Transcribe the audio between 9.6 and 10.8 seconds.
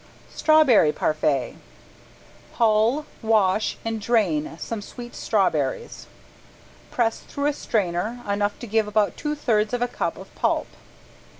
of a cup of pulp.